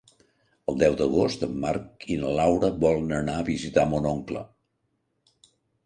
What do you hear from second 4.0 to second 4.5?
oncle.